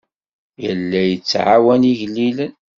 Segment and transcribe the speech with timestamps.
[0.63, 2.53] Yella yettɛawan igellilen.